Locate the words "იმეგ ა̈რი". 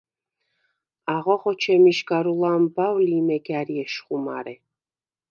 3.19-3.75